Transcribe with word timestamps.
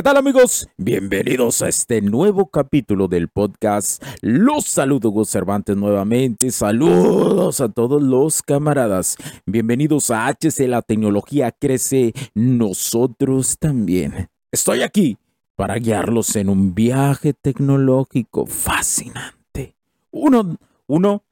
¿Qué 0.00 0.04
tal 0.04 0.16
amigos? 0.16 0.66
Bienvenidos 0.78 1.60
a 1.60 1.68
este 1.68 2.00
nuevo 2.00 2.46
capítulo 2.46 3.06
del 3.06 3.28
podcast. 3.28 4.02
Los 4.22 4.64
saludo 4.64 5.10
Gus 5.10 5.28
Cervantes 5.28 5.76
nuevamente. 5.76 6.50
Saludos 6.52 7.60
a 7.60 7.68
todos 7.68 8.02
los 8.02 8.40
camaradas. 8.40 9.18
Bienvenidos 9.44 10.10
a 10.10 10.26
HC 10.28 10.68
La 10.68 10.80
Tecnología 10.80 11.52
Crece. 11.52 12.14
Nosotros 12.32 13.58
también. 13.58 14.30
Estoy 14.50 14.80
aquí 14.80 15.18
para 15.54 15.74
guiarlos 15.74 16.34
en 16.34 16.48
un 16.48 16.74
viaje 16.74 17.34
tecnológico 17.34 18.46
fascinante. 18.46 19.76
Uno, 20.12 20.56
uno 20.86 21.24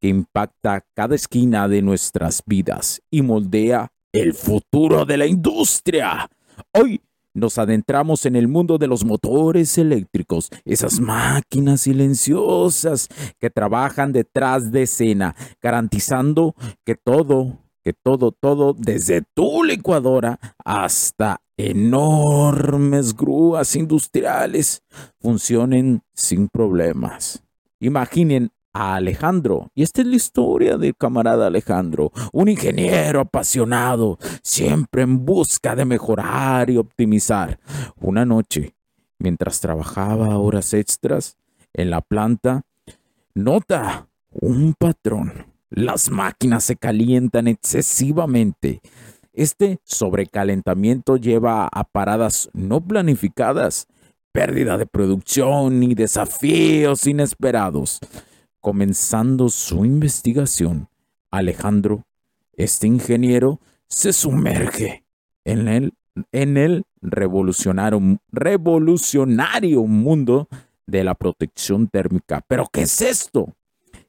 que 0.00 0.08
impacta 0.08 0.84
cada 0.92 1.14
esquina 1.14 1.68
de 1.68 1.82
nuestras 1.82 2.42
vidas 2.44 3.00
y 3.12 3.22
moldea 3.22 3.92
el 4.10 4.34
futuro 4.34 5.04
de 5.04 5.18
la 5.18 5.26
industria. 5.26 6.28
Hoy 6.72 7.00
nos 7.38 7.58
adentramos 7.58 8.26
en 8.26 8.36
el 8.36 8.48
mundo 8.48 8.78
de 8.78 8.86
los 8.86 9.04
motores 9.04 9.78
eléctricos, 9.78 10.50
esas 10.64 11.00
máquinas 11.00 11.82
silenciosas 11.82 13.08
que 13.38 13.50
trabajan 13.50 14.12
detrás 14.12 14.70
de 14.70 14.82
escena, 14.82 15.34
garantizando 15.62 16.54
que 16.84 16.94
todo, 16.94 17.58
que 17.82 17.92
todo, 17.92 18.32
todo, 18.32 18.74
desde 18.74 19.22
tu 19.34 19.64
licuadora 19.64 20.38
hasta 20.64 21.40
enormes 21.56 23.16
grúas 23.16 23.74
industriales, 23.74 24.82
funcionen 25.20 26.02
sin 26.14 26.48
problemas. 26.48 27.42
Imaginen 27.80 28.50
a 28.72 28.96
Alejandro. 28.96 29.70
Y 29.74 29.82
esta 29.82 30.02
es 30.02 30.06
la 30.06 30.16
historia 30.16 30.76
del 30.76 30.96
camarada 30.96 31.46
Alejandro, 31.46 32.12
un 32.32 32.48
ingeniero 32.48 33.20
apasionado, 33.20 34.18
siempre 34.42 35.02
en 35.02 35.24
busca 35.24 35.74
de 35.74 35.84
mejorar 35.84 36.70
y 36.70 36.76
optimizar. 36.76 37.58
Una 38.00 38.24
noche, 38.24 38.74
mientras 39.18 39.60
trabajaba 39.60 40.38
horas 40.38 40.72
extras 40.74 41.36
en 41.72 41.90
la 41.90 42.00
planta, 42.00 42.62
nota 43.34 44.08
un 44.30 44.74
patrón. 44.78 45.46
Las 45.70 46.10
máquinas 46.10 46.64
se 46.64 46.76
calientan 46.76 47.46
excesivamente. 47.46 48.80
Este 49.32 49.78
sobrecalentamiento 49.84 51.16
lleva 51.16 51.68
a 51.70 51.84
paradas 51.84 52.48
no 52.54 52.80
planificadas, 52.80 53.86
pérdida 54.32 54.78
de 54.78 54.86
producción 54.86 55.82
y 55.82 55.94
desafíos 55.94 57.06
inesperados. 57.06 58.00
Comenzando 58.60 59.48
su 59.48 59.84
investigación, 59.84 60.88
Alejandro, 61.30 62.04
este 62.54 62.86
ingeniero, 62.86 63.60
se 63.86 64.12
sumerge 64.12 65.04
en 65.44 65.68
el, 65.68 65.94
en 66.32 66.56
el 66.56 66.84
revolucionario, 67.00 68.00
revolucionario 68.32 69.84
mundo 69.84 70.48
de 70.86 71.04
la 71.04 71.14
protección 71.14 71.88
térmica. 71.88 72.42
¿Pero 72.48 72.66
qué 72.72 72.82
es 72.82 73.00
esto? 73.00 73.54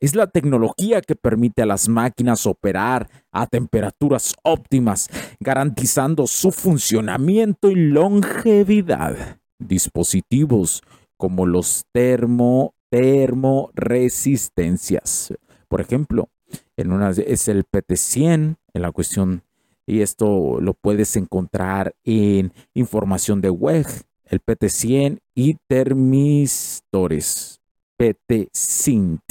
Es 0.00 0.16
la 0.16 0.26
tecnología 0.26 1.00
que 1.00 1.14
permite 1.14 1.62
a 1.62 1.66
las 1.66 1.88
máquinas 1.88 2.44
operar 2.46 3.08
a 3.30 3.46
temperaturas 3.46 4.34
óptimas, 4.42 5.08
garantizando 5.38 6.26
su 6.26 6.50
funcionamiento 6.50 7.70
y 7.70 7.76
longevidad. 7.76 9.38
Dispositivos 9.60 10.82
como 11.16 11.46
los 11.46 11.84
termo 11.92 12.74
termoresistencias. 12.92 15.34
Por 15.66 15.80
ejemplo, 15.80 16.28
en 16.76 16.92
una 16.92 17.08
es 17.08 17.48
el 17.48 17.64
PT100 17.64 18.56
en 18.74 18.82
la 18.82 18.92
cuestión 18.92 19.42
y 19.86 20.02
esto 20.02 20.60
lo 20.60 20.74
puedes 20.74 21.16
encontrar 21.16 21.94
en 22.04 22.52
información 22.74 23.40
de 23.40 23.48
web, 23.48 23.86
el 24.26 24.44
PT100 24.44 25.20
y 25.34 25.56
termistores 25.66 27.62
PT-Synth. 27.96 29.22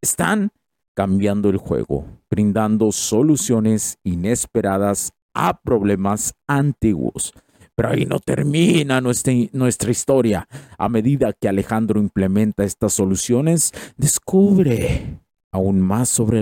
Están 0.00 0.52
cambiando 0.94 1.50
el 1.50 1.56
juego, 1.56 2.06
brindando 2.30 2.92
soluciones 2.92 3.98
inesperadas 4.04 5.12
a 5.34 5.60
problemas 5.60 6.34
antiguos. 6.46 7.34
Pero 7.76 7.90
ahí 7.90 8.06
no 8.06 8.20
termina 8.20 9.02
nuestra, 9.02 9.90
historia. 9.90 10.48
A 10.78 10.88
medida 10.88 11.34
que 11.34 11.48
Alejandro 11.48 12.00
implementa 12.00 12.64
estas 12.64 12.94
soluciones, 12.94 13.72
descubre 13.98 15.20
aún 15.52 15.82
más 15.82 16.08
sobre 16.08 16.40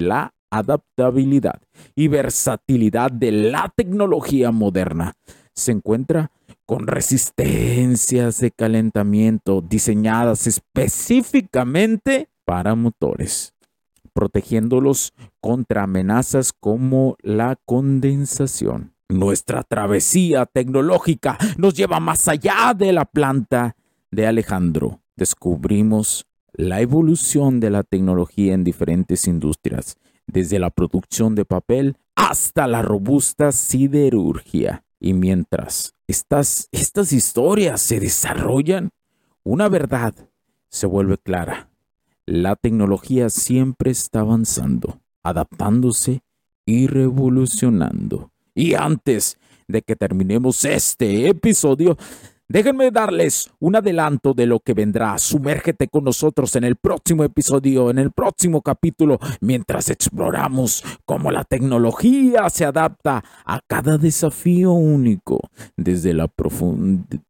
la 0.00 0.32
adaptabilidad 0.50 1.60
y 1.94 2.08
versatilidad 2.08 3.12
de 3.12 3.30
la 3.30 3.72
tecnología 3.76 4.50
moderna. 4.52 5.12
Se 5.54 5.72
encuentra 5.72 6.30
con 6.64 6.86
resistencias 6.86 8.40
de 8.40 8.50
calentamiento 8.52 9.60
diseñadas 9.60 10.46
específicamente 10.46 12.30
para 12.46 12.74
motores, 12.74 13.54
protegiéndolos 14.14 15.12
contra 15.40 15.82
amenazas 15.82 16.54
como 16.58 17.16
la 17.20 17.56
condensación. 17.66 18.95
Nuestra 19.08 19.62
travesía 19.62 20.46
tecnológica 20.46 21.38
nos 21.58 21.74
lleva 21.74 22.00
más 22.00 22.26
allá 22.26 22.74
de 22.76 22.92
la 22.92 23.04
planta 23.04 23.76
de 24.10 24.26
Alejandro. 24.26 25.00
Descubrimos 25.14 26.26
la 26.52 26.80
evolución 26.80 27.60
de 27.60 27.70
la 27.70 27.84
tecnología 27.84 28.54
en 28.54 28.64
diferentes 28.64 29.28
industrias, 29.28 29.96
desde 30.26 30.58
la 30.58 30.70
producción 30.70 31.34
de 31.36 31.44
papel 31.44 31.96
hasta 32.16 32.66
la 32.66 32.82
robusta 32.82 33.52
siderurgia. 33.52 34.84
Y 34.98 35.12
mientras 35.12 35.94
estas, 36.08 36.68
estas 36.72 37.12
historias 37.12 37.80
se 37.80 38.00
desarrollan, 38.00 38.90
una 39.44 39.68
verdad 39.68 40.14
se 40.68 40.86
vuelve 40.86 41.18
clara. 41.18 41.70
La 42.24 42.56
tecnología 42.56 43.30
siempre 43.30 43.92
está 43.92 44.20
avanzando, 44.20 45.00
adaptándose 45.22 46.22
y 46.64 46.88
revolucionando. 46.88 48.32
Y 48.56 48.74
antes 48.74 49.38
de 49.68 49.82
que 49.82 49.96
terminemos 49.96 50.64
este 50.64 51.28
episodio, 51.28 51.98
déjenme 52.48 52.90
darles 52.90 53.50
un 53.60 53.76
adelanto 53.76 54.32
de 54.32 54.46
lo 54.46 54.60
que 54.60 54.72
vendrá. 54.72 55.18
Sumérgete 55.18 55.88
con 55.88 56.04
nosotros 56.04 56.56
en 56.56 56.64
el 56.64 56.76
próximo 56.76 57.22
episodio, 57.22 57.90
en 57.90 57.98
el 57.98 58.12
próximo 58.12 58.62
capítulo, 58.62 59.18
mientras 59.42 59.90
exploramos 59.90 60.82
cómo 61.04 61.30
la 61.30 61.44
tecnología 61.44 62.48
se 62.48 62.64
adapta 62.64 63.22
a 63.44 63.60
cada 63.66 63.98
desafío 63.98 64.72
único, 64.72 65.38
desde 65.76 66.14
la, 66.14 66.32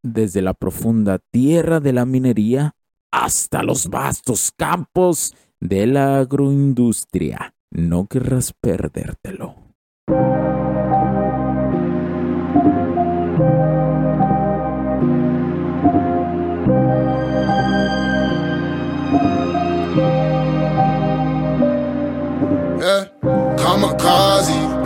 desde 0.03 0.43
la 0.43 0.55
profunda 0.55 1.19
tierra 1.33 1.81
de 1.81 1.93
la 1.93 2.07
minería 2.07 2.77
hasta 3.11 3.65
los 3.65 3.89
vastos 3.89 4.53
campos 4.57 5.35
de 5.59 5.89
la 5.89 6.19
agroindustria. 6.21 7.53
No 7.73 8.07
querrás 8.07 8.53
perdértelo. 8.61 9.57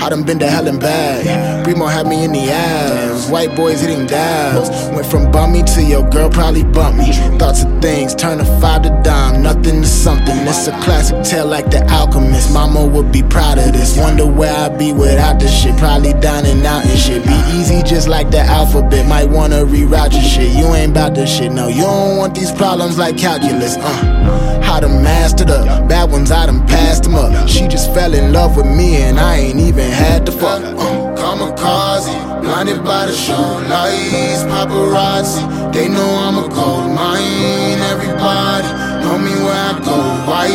I 0.00 0.08
done 0.08 0.22
been 0.24 0.38
to 0.40 0.48
hell 0.48 0.66
and 0.68 0.80
back. 0.80 1.66
Remo 1.66 1.86
had 1.86 2.06
me 2.06 2.24
in 2.24 2.32
the 2.32 2.50
ass. 2.50 3.30
White 3.30 3.56
boys 3.56 3.80
hitting 3.80 4.06
dabs. 4.06 4.68
Went 4.94 5.06
from 5.06 5.30
bummy 5.30 5.62
to 5.62 5.82
your 5.82 6.08
girl 6.10 6.30
probably 6.30 6.64
bump 6.64 6.96
me. 6.96 7.12
Thoughts 7.38 7.64
of 7.64 7.80
things, 7.80 8.14
turn 8.14 8.40
a 8.40 8.44
five 8.60 8.82
to 8.82 8.90
dime, 9.02 9.42
nothing 9.42 9.82
to 9.82 9.86
something. 9.86 10.36
It's 10.46 10.66
a 10.66 10.72
classic 10.82 11.22
tale 11.24 11.46
like 11.46 11.70
the 11.70 11.86
alchemist. 11.90 12.52
Mama 12.52 12.84
would 12.86 13.12
be 13.12 13.22
proud 13.22 13.58
of 13.58 13.72
this. 13.72 13.96
Wonder 13.96 14.26
where 14.26 14.54
I'd 14.54 14.78
be 14.78 14.92
without 14.92 15.38
this 15.38 15.62
shit. 15.62 15.76
Probably 15.78 16.12
dining 16.14 16.64
out 16.66 16.84
and 16.84 16.98
shit. 16.98 17.24
Be 17.24 17.38
easy 17.52 17.82
just 17.82 18.08
like 18.08 18.30
the 18.30 18.40
alphabet. 18.40 19.06
Might 19.06 19.28
wanna 19.28 19.64
reroute 19.64 20.12
your 20.12 20.22
shit. 20.22 20.52
You 20.52 20.74
ain't 20.74 20.92
about 20.92 21.14
this 21.14 21.34
shit, 21.34 21.52
no. 21.52 21.68
You 21.68 21.82
don't 21.82 22.18
want 22.18 22.34
these 22.34 22.52
problems 22.52 22.98
like 22.98 23.16
calculus, 23.16 23.76
uh. 23.76 24.60
How 24.62 24.80
to 24.80 24.88
master 24.88 25.44
the 25.44 25.84
bad 25.88 26.10
ones, 26.10 26.30
I 26.30 26.46
done 26.46 26.66
passed 26.66 27.04
them 27.04 27.14
up. 27.14 27.48
She 27.48 27.68
just 27.68 27.92
fell 27.94 28.12
in 28.14 28.32
love 28.32 28.56
with 28.56 28.66
me 28.66 28.96
and 28.96 29.20
I 29.20 29.36
ain't 29.36 29.60
even 29.60 29.90
to 30.24 30.32
fuck. 30.32 30.62
Uh, 30.62 31.14
kamikaze, 31.16 32.14
blinded 32.42 32.84
by 32.84 33.06
the 33.06 33.12
show 33.12 33.46
lights, 33.68 34.42
paparazzi. 34.44 35.42
They 35.72 35.88
know 35.88 36.08
I'm 36.24 36.38
a 36.38 36.48
gold 36.48 36.90
mine. 36.94 37.80
Everybody 37.92 38.68
know 39.02 39.18
me 39.18 39.34
where 39.44 39.64
I 39.70 39.80
go. 39.84 39.96
Why 40.28 40.48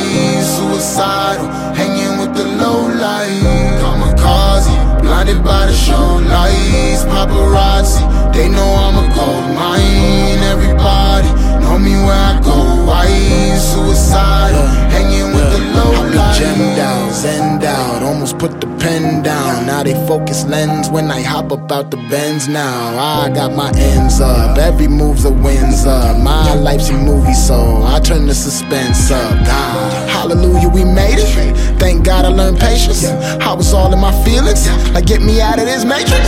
suicidal, 0.53 1.47
hanging 1.75 2.19
with 2.19 2.33
the 2.35 2.45
low 2.61 2.87
light. 2.87 3.43
Kamikaze, 3.81 5.01
blinded 5.01 5.43
by 5.43 5.65
the 5.67 5.73
show 5.73 6.07
lights, 6.33 7.03
paparazzi. 7.11 8.33
They 8.33 8.49
know 8.49 8.78
focus 20.09 20.43
lens 20.45 20.89
when 20.89 21.11
I 21.11 21.21
hop 21.21 21.51
up 21.51 21.71
out 21.71 21.91
the 21.91 21.97
bends 22.09 22.47
now. 22.47 22.97
I 22.97 23.29
got 23.29 23.55
my 23.55 23.71
ends 23.75 24.19
up, 24.19 24.57
every 24.57 24.87
move's 24.87 25.23
a 25.23 25.29
wins 25.31 25.85
up. 25.85 26.17
My 26.17 26.55
life's 26.55 26.89
a 26.89 26.93
movie, 26.93 27.35
so 27.35 27.83
I 27.85 27.99
turn 27.99 28.25
the 28.25 28.33
suspense 28.33 29.11
up. 29.11 29.31
God, 29.45 30.09
hallelujah, 30.09 30.67
we 30.69 30.83
made 30.83 31.19
it. 31.19 31.29
Thank 31.79 32.05
God 32.05 32.25
I 32.25 32.29
learned 32.29 32.59
patience. 32.59 33.05
I 33.05 33.53
was 33.53 33.71
all 33.71 33.93
in 33.93 33.99
my 33.99 34.11
feelings, 34.25 34.67
like 34.95 35.05
get 35.05 35.21
me 35.21 35.41
out 35.41 35.59
of 35.59 35.65
this 35.65 35.85
matrix. 35.85 36.25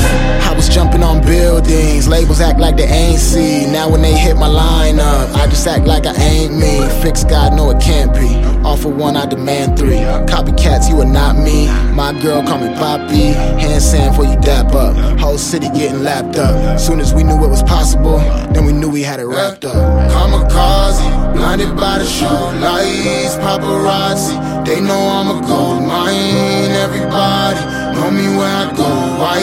I 0.50 0.54
was 0.56 0.70
jumping 0.70 1.02
on 1.02 1.26
buildings, 1.26 2.08
labels 2.08 2.40
act 2.40 2.60
like 2.60 2.78
they 2.78 2.86
ain't 2.86 3.20
see. 3.20 3.66
Now 3.66 3.90
when 3.90 4.04
they 4.04 4.16
hit 4.16 4.38
my 4.38 4.48
lineup, 4.48 5.34
I 5.34 5.48
just 5.48 5.66
act 5.66 5.88
like 5.88 6.06
I 6.06 6.14
ain't 6.14 6.54
me. 6.54 6.88
Fix 7.02 7.24
God, 7.24 7.56
no 7.58 7.72
it 7.72 7.82
can't 7.82 8.14
be. 8.14 8.41
Offer 8.64 8.90
one, 8.90 9.18
I 9.18 9.26
demand 9.26 9.78
three. 9.78 10.02
Copycats, 10.30 10.88
you 10.90 11.02
are 11.02 11.06
not 11.06 11.36
me. 11.36 11.68
My 11.94 12.14
girl 12.22 12.44
call 12.44 12.60
me 12.60 12.74
Poppy. 12.76 13.34
Hand 13.62 13.82
sand 13.82 14.16
for 14.16 14.24
you 14.24 14.40
dap 14.42 14.74
up. 14.76 14.96
Whole 15.20 15.38
city 15.38 15.68
getting 15.70 16.04
lapped 16.04 16.38
up. 16.38 16.80
Soon 16.80 17.00
as 17.00 17.14
we 17.14 17.24
knew 17.24 17.44
it 17.44 17.48
was 17.50 17.64
possible, 17.64 18.20
then 18.54 18.66
we 18.66 18.74
knew 18.74 18.90
we 18.90 19.02
had 19.02 19.20
it 19.20 19.26
wrapped 19.26 19.66
up. 19.66 19.76
Kamikaze, 20.12 21.34
blinded 21.34 21.76
by 21.76 21.98
the 22.00 22.06
show 22.06 22.28
lights, 22.62 23.36
paparazzi. 23.38 24.66
They 24.66 24.80
know 24.80 25.00
I'm 25.00 25.44
a 25.44 25.48
gold 25.48 25.82
mine. 25.82 26.72
Everybody 26.86 27.60
know 27.96 28.12
me 28.12 28.28
where 28.38 28.48
I 28.48 28.74
go. 28.78 28.88
Why 29.20 29.40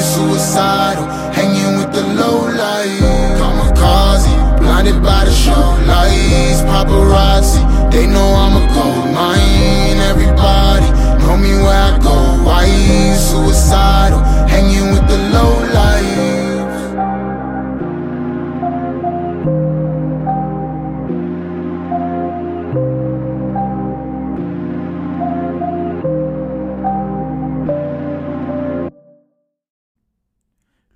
suicidal, 0.00 1.04
hanging 1.32 1.76
with 1.78 1.92
the 1.92 2.02
They 7.92 8.06
know 8.06 8.34
I'm 8.34 8.56
a 8.56 8.64
gold 8.72 9.12
mine. 9.12 9.98
Everybody 10.12 10.88
know 11.20 11.36
me 11.36 11.52
where 11.62 11.76
I 11.76 11.98
go. 12.02 12.16
Why 12.42 12.64
suicidal, 13.14 14.20
hanging 14.48 14.92
with 14.92 15.01